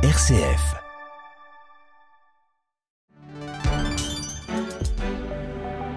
[0.00, 0.76] RCF.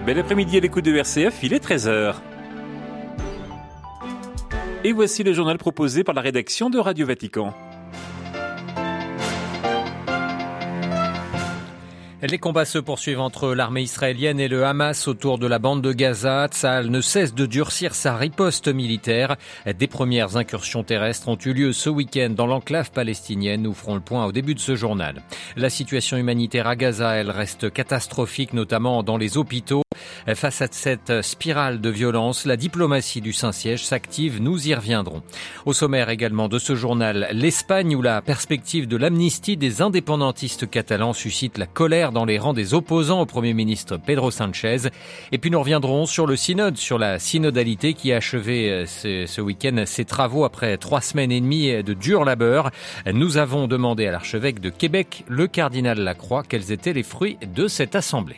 [0.08, 2.16] Bel après-midi à l'écoute de RCF, il est 13h.
[4.84, 7.54] Et voici le journal proposé par la rédaction de Radio Vatican.
[12.24, 15.92] Les combats se poursuivent entre l'armée israélienne et le Hamas autour de la bande de
[15.92, 16.48] Gaza.
[16.48, 19.38] Tsahal ne cesse de durcir sa riposte militaire.
[19.66, 23.64] Des premières incursions terrestres ont eu lieu ce week-end dans l'enclave palestinienne.
[23.64, 25.24] Nous ferons le point au début de ce journal.
[25.56, 29.82] La situation humanitaire à Gaza, elle reste catastrophique, notamment dans les hôpitaux.
[30.36, 34.42] Face à cette spirale de violence, la diplomatie du Saint-Siège s'active.
[34.42, 35.24] Nous y reviendrons.
[35.66, 41.14] Au sommaire également de ce journal, l'Espagne où la perspective de l'amnistie des indépendantistes catalans
[41.14, 44.90] suscite la colère dans les rangs des opposants au Premier ministre Pedro Sanchez.
[45.32, 49.42] Et puis nous reviendrons sur le synode, sur la synodalité qui a achevé ce, ce
[49.42, 52.70] week-end ses travaux après trois semaines et demie de dur labeur.
[53.12, 57.68] Nous avons demandé à l'archevêque de Québec, le cardinal Lacroix, quels étaient les fruits de
[57.68, 58.38] cette assemblée.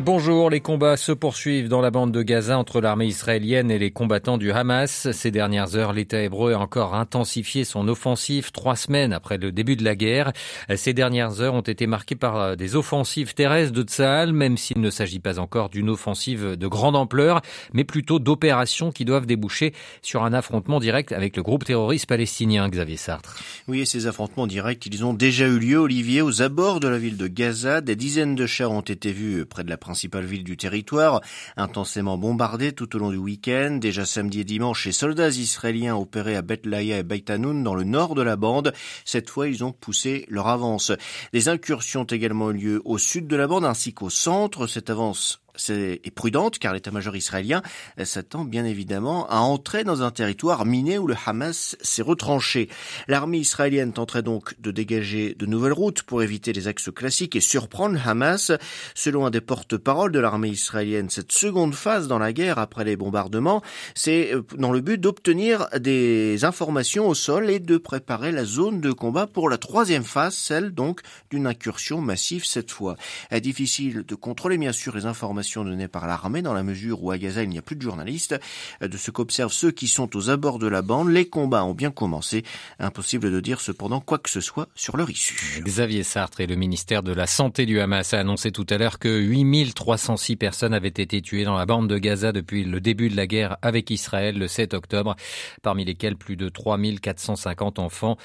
[0.00, 3.90] Bonjour, les combats se poursuivent dans la bande de Gaza entre l'armée israélienne et les
[3.90, 5.10] combattants du Hamas.
[5.12, 9.76] Ces dernières heures, l'État hébreu a encore intensifié son offensive trois semaines après le début
[9.76, 10.32] de la guerre.
[10.76, 14.88] Ces dernières heures ont été marquées par des offensives terrestres de Tsahal, même s'il ne
[14.88, 17.42] s'agit pas encore d'une offensive de grande ampleur,
[17.74, 22.66] mais plutôt d'opérations qui doivent déboucher sur un affrontement direct avec le groupe terroriste palestinien,
[22.70, 23.36] Xavier Sartre.
[23.68, 26.96] Oui, et ces affrontements directs, ils ont déjà eu lieu, Olivier, aux abords de la
[26.96, 27.82] ville de Gaza.
[27.82, 31.20] Des dizaines de chars ont été vus près de la principale ville du territoire,
[31.56, 33.78] intensément bombardée tout au long du week-end.
[33.80, 38.14] Déjà samedi et dimanche, les soldats israéliens opéraient à Bethlaya et Baitanoun dans le nord
[38.14, 38.72] de la bande.
[39.04, 40.92] Cette fois, ils ont poussé leur avance.
[41.32, 44.66] Des incursions ont également eu lieu au sud de la bande ainsi qu'au centre.
[44.66, 47.62] Cette avance est prudente car l'état-major israélien
[48.04, 52.70] s'attend bien évidemment à entrer dans un territoire miné où le Hamas s'est retranché.
[53.06, 57.40] L'armée israélienne tenterait donc de dégager de nouvelles routes pour éviter les axes classiques et
[57.40, 58.52] surprendre le Hamas.
[58.94, 62.96] Selon un des porte-parole de l'armée israélienne, cette seconde phase dans la guerre après les
[62.96, 63.62] bombardements,
[63.94, 68.92] c'est dans le but d'obtenir des informations au sol et de préparer la zone de
[68.92, 72.96] combat pour la troisième phase, celle donc d'une incursion massive cette fois.
[73.42, 77.18] Difficile de contrôler bien sûr les informations données par l'armée dans la mesure où à
[77.18, 78.38] Gaza il n'y a plus de journalistes.
[78.80, 81.90] De ce qu'observent ceux qui sont aux abords de la bande, les combats ont bien
[81.90, 82.44] commencé.
[82.78, 85.62] Impossible de dire cependant quoi que ce soit sur leur issue.
[85.64, 88.98] Xavier Sartre et le ministère de la Santé du Hamas a annoncé tout à l'heure
[88.98, 93.16] que 8306 personnes avaient été tuées dans la bande de Gaza depuis le début de
[93.16, 95.16] la guerre avec Israël le 7 octobre,
[95.62, 98.16] parmi lesquels plus de 3450 enfants.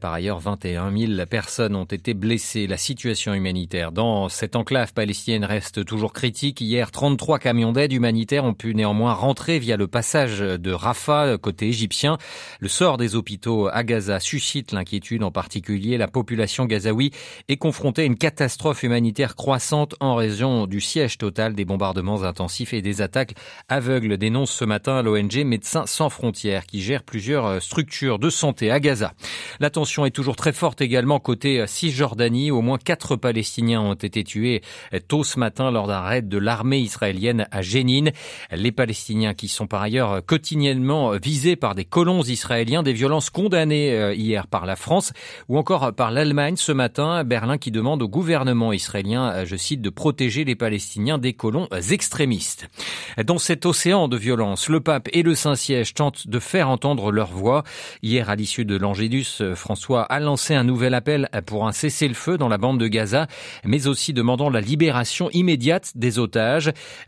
[0.00, 2.66] Par ailleurs, 21 000 personnes ont été blessées.
[2.66, 6.60] La situation humanitaire dans cette enclave palestinienne reste toujours critique.
[6.64, 11.68] Hier, 33 camions d'aide humanitaire ont pu néanmoins rentrer via le passage de Rafah côté
[11.68, 12.16] égyptien.
[12.58, 17.10] Le sort des hôpitaux à Gaza suscite l'inquiétude, en particulier la population gazaoui
[17.48, 22.72] est confrontée à une catastrophe humanitaire croissante en raison du siège total des bombardements intensifs
[22.72, 23.34] et des attaques
[23.68, 28.80] aveugles, dénonce ce matin l'ONG Médecins sans frontières qui gère plusieurs structures de santé à
[28.80, 29.12] Gaza.
[29.60, 32.50] La tension est toujours très forte également côté Cisjordanie.
[32.50, 34.62] Au moins quatre Palestiniens ont été tués
[35.08, 38.12] tôt ce matin lors d'un raid de l'armée israélienne à Jénine.
[38.50, 44.14] Les Palestiniens qui sont par ailleurs quotidiennement visés par des colons israéliens, des violences condamnées
[44.14, 45.12] hier par la France
[45.48, 47.24] ou encore par l'Allemagne ce matin.
[47.24, 52.68] Berlin qui demande au gouvernement israélien, je cite, de protéger les Palestiniens des colons extrémistes.
[53.24, 57.28] Dans cet océan de violence, le pape et le Saint-Siège tentent de faire entendre leur
[57.28, 57.64] voix.
[58.02, 62.48] Hier, à l'issue de l'Angélus, François a lancé un nouvel appel pour un cessez-le-feu dans
[62.48, 63.26] la bande de Gaza,
[63.64, 66.43] mais aussi demandant la libération immédiate des otages.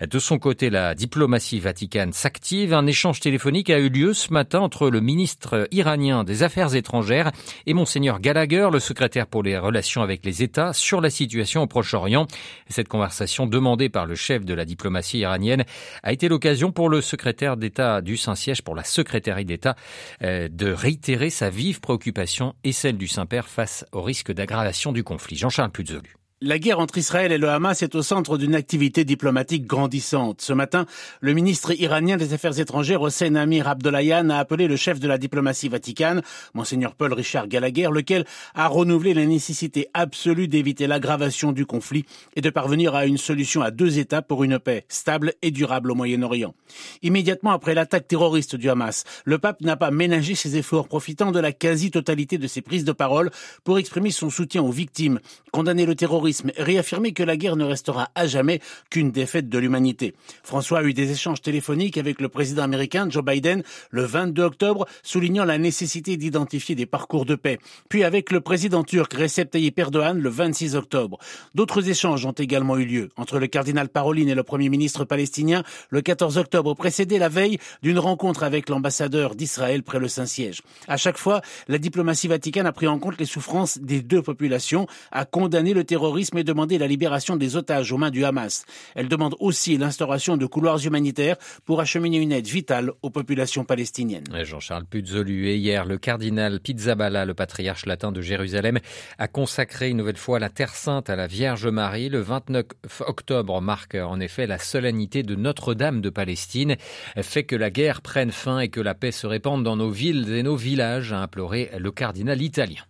[0.01, 2.73] De son côté, la diplomatie vaticane s'active.
[2.75, 7.33] Un échange téléphonique a eu lieu ce matin entre le ministre iranien des Affaires étrangères
[7.67, 11.67] et Monseigneur Gallagher, le secrétaire pour les relations avec les États, sur la situation au
[11.67, 12.27] Proche-Orient.
[12.69, 15.65] Cette conversation demandée par le chef de la diplomatie iranienne
[16.03, 19.77] a été l'occasion pour le secrétaire d'État du Saint-Siège, pour la secrétaire d'État,
[20.21, 25.37] de réitérer sa vive préoccupation et celle du Saint-Père face au risque d'aggravation du conflit.
[25.37, 26.15] Jean-Charles Puzolu.
[26.43, 30.43] La guerre entre Israël et le Hamas est au centre d'une activité diplomatique grandissante.
[30.43, 30.85] Ce matin,
[31.23, 35.17] le ministre iranien des Affaires étrangères, Hossein Amir Abdollahian, a appelé le chef de la
[35.17, 36.21] diplomatie vaticane,
[36.53, 42.05] Monseigneur Paul Richard Gallagher, lequel a renouvelé la nécessité absolue d'éviter l'aggravation du conflit
[42.35, 45.91] et de parvenir à une solution à deux États pour une paix stable et durable
[45.91, 46.55] au Moyen-Orient.
[47.01, 51.41] Immédiatement après l'attaque terroriste du Hamas, le pape n'a pas ménagé ses efforts, profitant de
[51.41, 53.31] la quasi-totalité de ses prises de parole
[53.65, 55.19] pour exprimer son soutien aux victimes,
[55.51, 59.49] condamner le terrorisme terrorisme et réaffirmer que la guerre ne restera à jamais qu'une défaite
[59.49, 60.15] de l'humanité.
[60.43, 64.87] François a eu des échanges téléphoniques avec le président américain Joe Biden le 22 octobre,
[65.03, 67.59] soulignant la nécessité d'identifier des parcours de paix.
[67.89, 71.19] Puis avec le président turc Recep Tayyip Erdogan le 26 octobre.
[71.55, 75.63] D'autres échanges ont également eu lieu entre le cardinal Parolin et le premier ministre palestinien
[75.91, 80.63] le 14 octobre, précédé la veille d'une rencontre avec l'ambassadeur d'Israël près le Saint-Siège.
[80.89, 84.87] À chaque fois, la diplomatie vaticane a pris en compte les souffrances des deux populations,
[85.13, 88.65] a condamné le terrorisme et demandé la libération des otages aux mains du Hamas.
[88.95, 94.25] Elle demande aussi l'instauration de couloirs humanitaires pour acheminer une aide vitale aux populations palestiniennes.
[94.43, 98.79] Jean-Charles Puzolu et hier, le cardinal Pizzaballa, le patriarche latin de Jérusalem,
[99.19, 102.09] a consacré une nouvelle fois la Terre Sainte à la Vierge Marie.
[102.09, 102.65] Le 29
[103.07, 106.77] octobre marque en effet la solennité de Notre-Dame de Palestine,
[107.21, 110.33] fait que la guerre prenne fin et que la paix se répande dans nos villes
[110.33, 112.83] et nos villages, a imploré le cardinal italien.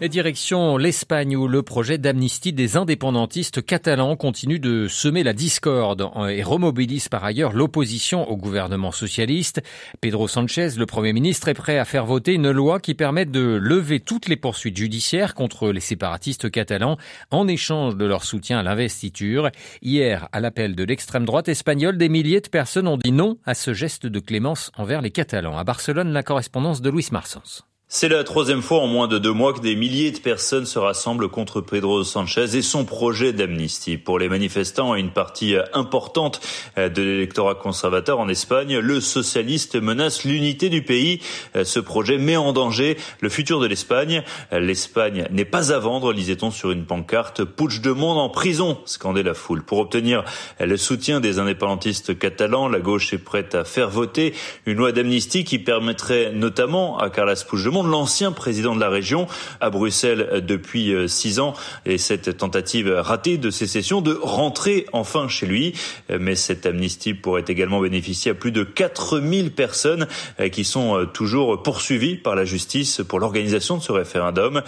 [0.00, 6.10] Et direction l'Espagne où le projet d'amnistie des indépendantistes catalans continue de semer la discorde
[6.28, 9.62] et remobilise par ailleurs l'opposition au gouvernement socialiste.
[10.00, 13.56] Pedro Sanchez, le Premier ministre, est prêt à faire voter une loi qui permet de
[13.62, 16.98] lever toutes les poursuites judiciaires contre les séparatistes catalans
[17.30, 19.50] en échange de leur soutien à l'investiture.
[19.80, 23.54] Hier, à l'appel de l'extrême droite espagnole, des milliers de personnes ont dit non à
[23.54, 25.56] ce geste de clémence envers les Catalans.
[25.56, 27.64] À Barcelone, la correspondance de Luis Marsens.
[27.86, 30.78] C'est la troisième fois en moins de deux mois que des milliers de personnes se
[30.78, 33.98] rassemblent contre Pedro Sanchez et son projet d'amnistie.
[33.98, 36.40] Pour les manifestants et une partie importante
[36.76, 41.20] de l'électorat conservateur en Espagne, le socialiste menace l'unité du pays.
[41.62, 44.24] Ce projet met en danger le futur de l'Espagne.
[44.50, 47.42] L'Espagne n'est pas à vendre, lisait-on sur une pancarte.
[47.42, 49.62] de monde en prison, scandait la foule.
[49.62, 50.24] Pour obtenir
[50.58, 54.34] le soutien des indépendantistes catalans, la gauche est prête à faire voter
[54.64, 59.26] une loi d'amnistie qui permettrait notamment à Carles Puigdemont l'ancien président de la région
[59.60, 61.54] à Bruxelles depuis euh, six ans
[61.86, 65.74] et cette tentative ratée de sécession de rentrer enfin chez lui.
[66.10, 70.06] Euh, mais cette amnistie pourrait également bénéficier à plus de 4000 personnes
[70.40, 74.62] euh, qui sont toujours poursuivies par la justice pour l'organisation de ce référendum.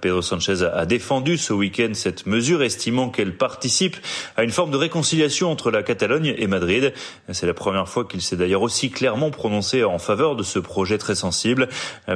[0.00, 3.96] Pedro Sanchez a défendu ce week-end cette mesure, estimant qu'elle participe
[4.36, 6.92] à une forme de réconciliation entre la Catalogne et Madrid.
[7.30, 10.98] C'est la première fois qu'il s'est d'ailleurs aussi clairement prononcé en faveur de ce projet
[10.98, 11.68] très sensible.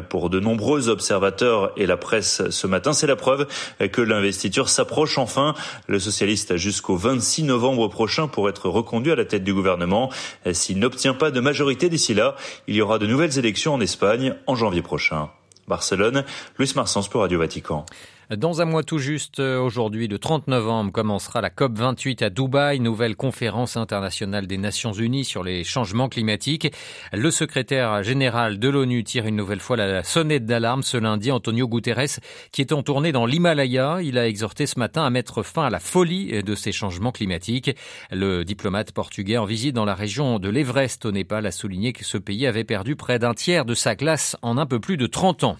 [0.09, 2.93] Pour de nombreux observateurs et la presse ce matin.
[2.93, 3.47] C'est la preuve
[3.93, 5.55] que l'investiture s'approche enfin.
[5.87, 10.11] Le socialiste a jusqu'au 26 novembre prochain pour être reconduit à la tête du gouvernement.
[10.53, 12.37] S'il n'obtient pas de majorité d'ici là,
[12.67, 15.31] il y aura de nouvelles élections en Espagne en janvier prochain.
[15.69, 16.25] Barcelone,
[16.59, 17.87] Luis Marsens pour Radio Vatican.
[18.35, 22.81] Dans un mois tout juste, euh, aujourd'hui, le 30 novembre, commencera la COP28 à Dubaï,
[22.81, 26.75] nouvelle conférence internationale des Nations Unies sur les changements climatiques.
[27.13, 31.31] Le secrétaire général de l'ONU tire une nouvelle fois la sonnette d'alarme ce lundi.
[31.31, 32.19] Antonio Guterres,
[32.51, 35.71] qui est en tournée dans l'Himalaya, il a exhorté ce matin à mettre fin à
[35.71, 37.77] la folie de ces changements climatiques.
[38.11, 42.05] Le diplomate portugais en visite dans la région de l'Everest au Népal a souligné que
[42.05, 45.07] ce pays avait perdu près d'un tiers de sa glace en un peu plus de
[45.07, 45.59] 30 ans.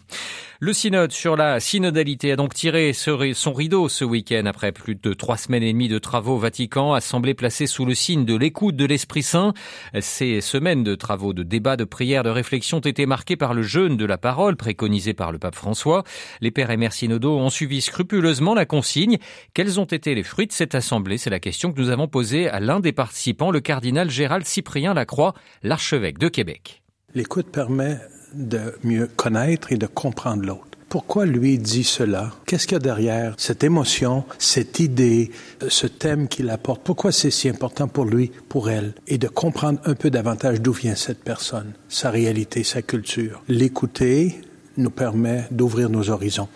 [0.59, 5.13] Le synode sur la synodalité a donc tiré son rideau ce week-end après plus de
[5.13, 8.75] trois semaines et demie de travaux au Vatican, assemblée placée sous le signe de l'écoute
[8.75, 9.53] de l'Esprit Saint.
[10.01, 13.61] Ces semaines de travaux, de débats, de prières, de réflexions ont été marquées par le
[13.61, 16.05] jeûne de la parole préconisé par le pape François.
[16.41, 19.19] Les pères et mères synodaux ont suivi scrupuleusement la consigne.
[19.53, 21.19] Quels ont été les fruits de cette assemblée?
[21.19, 24.95] C'est la question que nous avons posée à l'un des participants, le cardinal Gérald Cyprien
[24.95, 26.83] Lacroix, l'archevêque de Québec.
[27.15, 27.99] L'écoute permet
[28.35, 30.67] de mieux connaître et de comprendre l'autre.
[30.89, 32.31] Pourquoi lui dit cela?
[32.47, 35.33] Qu'est-ce qu'il y a derrière cette émotion, cette idée,
[35.69, 36.83] ce thème qu'il apporte?
[36.83, 38.95] Pourquoi c'est si important pour lui, pour elle?
[39.09, 43.43] Et de comprendre un peu davantage d'où vient cette personne, sa réalité, sa culture.
[43.49, 44.41] L'écouter
[44.77, 46.49] nous permet d'ouvrir nos horizons.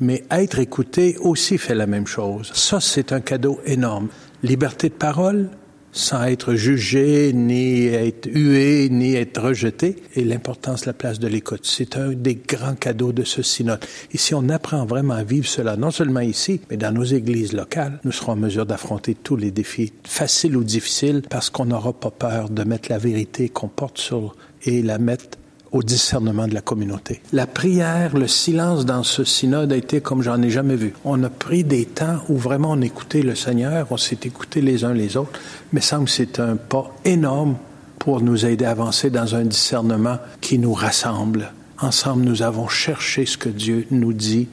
[0.00, 2.50] Mais être écouté aussi fait la même chose.
[2.54, 4.08] Ça, c'est un cadeau énorme.
[4.42, 5.50] Liberté de parole,
[5.94, 11.60] sans être jugé, ni être hué, ni être rejeté, et l'importance, la place de l'écoute.
[11.64, 13.82] C'est un des grands cadeaux de ce synode.
[14.12, 17.52] Et si on apprend vraiment à vivre cela, non seulement ici, mais dans nos églises
[17.52, 21.92] locales, nous serons en mesure d'affronter tous les défis, faciles ou difficiles, parce qu'on n'aura
[21.92, 24.34] pas peur de mettre la vérité qu'on porte sur
[24.64, 25.38] et la mettre
[25.74, 27.20] au discernement de la communauté.
[27.32, 30.94] La prière, le silence dans ce synode a été comme j'en ai jamais vu.
[31.04, 34.84] On a pris des temps où vraiment on écoutait le Seigneur, on s'est écouté les
[34.84, 35.38] uns les autres,
[35.72, 37.56] mais semble que c'est un pas énorme
[37.98, 41.50] pour nous aider à avancer dans un discernement qui nous rassemble
[41.84, 44.48] ensemble, nous avons cherché ce que Dieu nous dit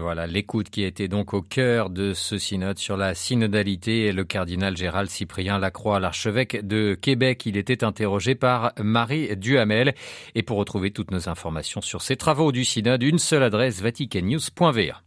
[0.00, 4.24] Voilà, l'écoute qui était donc au cœur de ce synode sur la synodalité et le
[4.24, 7.46] cardinal Gérald Cyprien Lacroix, l'archevêque de Québec.
[7.46, 9.94] Il était interrogé par Marie Duhamel.
[10.34, 15.02] Et pour retrouver toutes nos informations sur ces travaux du synode, une seule adresse vaticannews.va.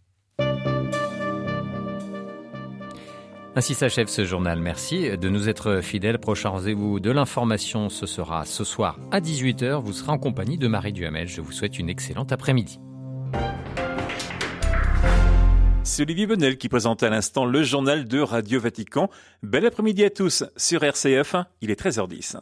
[3.55, 4.59] Ainsi s'achève ce journal.
[4.59, 6.17] Merci de nous être fidèles.
[6.17, 9.79] Prochain rendez-vous de l'information, ce sera ce soir à 18h.
[9.79, 11.27] Vous serez en compagnie de Marie Duhamel.
[11.27, 12.79] Je vous souhaite une excellente après-midi.
[15.93, 19.11] C'est Olivier Bonnel qui présente à l'instant le journal de Radio Vatican.
[19.43, 21.35] Bel après-midi à tous sur RCF.
[21.61, 22.37] Il est 13h10.